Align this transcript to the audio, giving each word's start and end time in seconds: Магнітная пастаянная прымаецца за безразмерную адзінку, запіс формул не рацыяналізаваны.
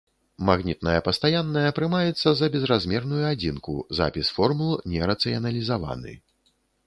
Магнітная 0.49 0.99
пастаянная 1.07 1.71
прымаецца 1.79 2.27
за 2.39 2.49
безразмерную 2.55 3.21
адзінку, 3.33 3.73
запіс 3.99 4.27
формул 4.37 4.73
не 4.95 5.01
рацыяналізаваны. 5.11 6.11